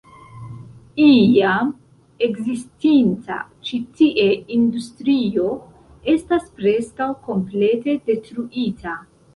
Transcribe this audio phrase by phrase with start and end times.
[1.07, 1.67] Iam
[2.27, 3.37] ekzistinta
[3.69, 4.27] ĉi tie
[4.57, 5.55] industrio
[6.17, 9.01] estas preskaŭ komplete detruita.